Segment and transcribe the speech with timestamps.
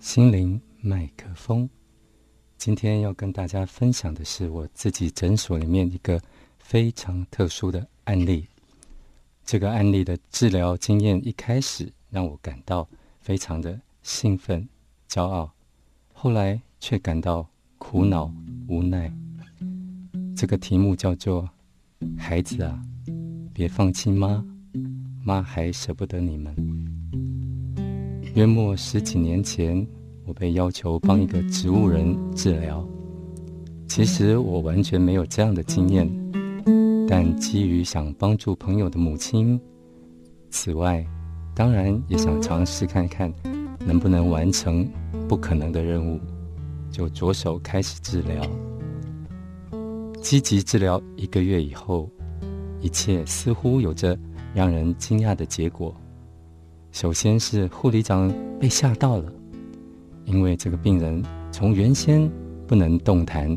[0.00, 1.68] 心灵麦克风，
[2.56, 6.18] 今天要跟大家分享的是我自己诊所里面一个
[6.58, 8.46] 非常特殊的案例。
[9.44, 12.88] 这个案例的治疗经验一开始让我感到
[13.20, 14.66] 非常的兴奋、
[15.06, 15.52] 骄傲，
[16.14, 18.32] 后来却感到苦恼、
[18.68, 19.12] 无奈。
[20.34, 21.46] 这个题目叫做
[22.16, 22.82] “孩子啊，
[23.52, 24.42] 别放弃妈，
[25.22, 26.56] 妈还舍不得你们。”
[28.34, 29.84] 约莫十几年前，
[30.24, 32.86] 我被要求帮一个植物人治疗。
[33.88, 36.08] 其实我完全没有这样的经验，
[37.08, 39.60] 但基于想帮助朋友的母亲，
[40.48, 41.04] 此外，
[41.56, 43.32] 当然也想尝试看看
[43.80, 44.88] 能不能完成
[45.28, 46.20] 不可能的任务，
[46.88, 48.40] 就着手开始治疗。
[50.22, 52.08] 积极治疗一个月以后，
[52.80, 54.16] 一切似乎有着
[54.54, 55.92] 让人惊讶的结果。
[56.92, 59.32] 首先是护理长被吓到了，
[60.24, 62.30] 因为这个病人从原先
[62.66, 63.56] 不能动弹，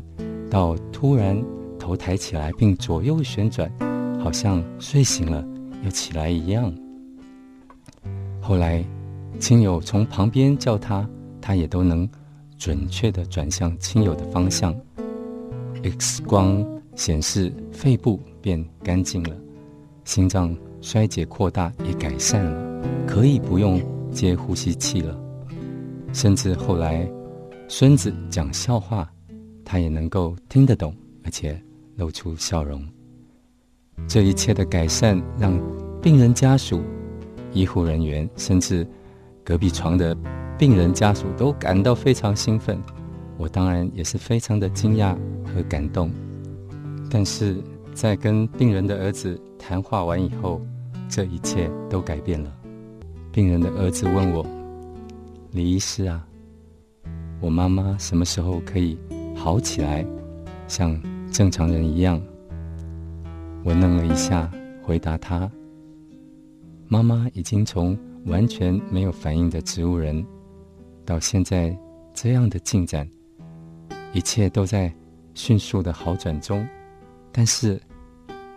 [0.49, 1.43] 到突然
[1.79, 3.69] 头抬起来并左右旋转，
[4.19, 5.45] 好像睡醒了
[5.83, 6.73] 又起来一样。
[8.39, 8.83] 后来
[9.39, 11.07] 亲友从旁边叫他，
[11.41, 12.07] 他也都能
[12.57, 14.73] 准确的转向亲友的方向。
[15.83, 16.63] X 光
[16.95, 19.35] 显示肺部变干净了，
[20.05, 22.72] 心脏衰竭扩大也改善了。
[23.07, 23.81] 可以不用
[24.11, 25.17] 接呼吸器了，
[26.13, 27.09] 甚至后来
[27.67, 29.11] 孙子讲笑话，
[29.63, 31.59] 他也能够听得懂，而且
[31.95, 32.83] 露出笑容。
[34.07, 35.59] 这一切的改善让
[36.01, 36.81] 病人家属、
[37.51, 38.85] 医护人员，甚至
[39.43, 40.15] 隔壁床的
[40.57, 42.81] 病人家属都感到非常兴奋。
[43.37, 46.11] 我当然也是非常的惊讶和感动。
[47.09, 47.57] 但是
[47.93, 50.59] 在跟病人的儿子谈话完以后，
[51.07, 52.51] 这一切都改变了。
[53.33, 54.45] 病人的儿子问我
[55.53, 56.23] ：“李医师啊，
[57.41, 58.95] 我妈妈什么时候可以
[59.35, 60.05] 好起来，
[60.67, 61.01] 像
[61.31, 62.21] 正常人一样？”
[63.65, 64.51] 我愣了一下，
[64.83, 65.51] 回答他
[66.87, 70.23] ：“妈妈已经从完全没有反应的植物人，
[71.03, 71.75] 到现在
[72.13, 73.09] 这样的进展，
[74.13, 74.93] 一切都在
[75.33, 76.63] 迅速的好转中。
[77.31, 77.81] 但是，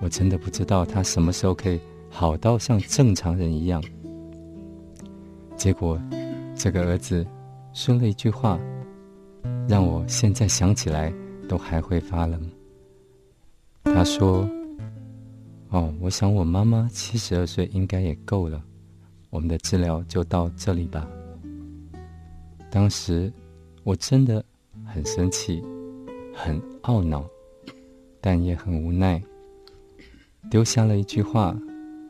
[0.03, 3.83] 我真的不知道她什么时候可以好到像正常人一样。”
[5.67, 6.01] 结果，
[6.55, 7.27] 这个儿子
[7.73, 8.57] 说了一句话，
[9.69, 11.13] 让我现在想起来
[11.49, 12.41] 都还会发冷。
[13.83, 14.49] 他说
[15.71, 18.63] ：“哦，我想我妈妈七十二岁应该也够了，
[19.29, 21.05] 我们的治疗就到这里吧。”
[22.71, 23.33] 当时
[23.83, 24.45] 我真的
[24.85, 25.61] 很生气，
[26.33, 27.29] 很懊恼，
[28.21, 29.21] 但也很无奈，
[30.49, 31.59] 丢下了一句话，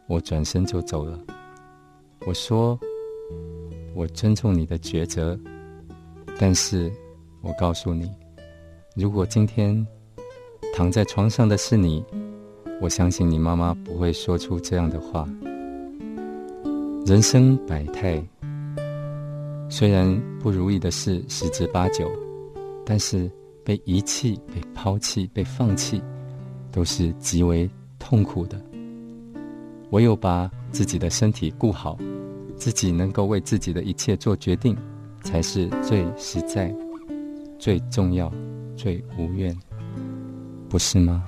[0.09, 1.19] 我转身就走了。
[2.27, 2.79] 我说。
[3.97, 5.41] 我尊重你的抉择，
[6.39, 6.93] 但是
[7.41, 8.13] 我告诉你，
[8.95, 9.75] 如果今天
[10.75, 12.05] 躺在床上的是你，
[12.79, 15.27] 我相信你妈妈不会说出这样的话。
[17.07, 18.23] 人生百态，
[19.71, 22.07] 虽然不如意的事十之八九，
[22.85, 23.31] 但是
[23.65, 26.03] 被遗弃、被抛弃、被放弃，
[26.71, 27.67] 都是极为
[27.99, 28.61] 痛苦的。
[29.93, 31.99] 唯有把自己的身体顾好。
[32.57, 34.77] 自己能够为自己的一切做决定，
[35.23, 36.75] 才是最实在、
[37.59, 38.33] 最重要、
[38.77, 39.57] 最无怨，
[40.69, 41.25] 不是吗？